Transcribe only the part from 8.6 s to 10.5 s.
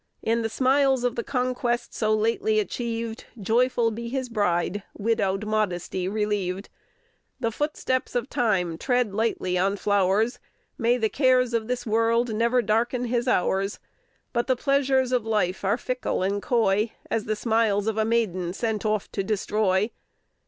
tread lightly on flowers,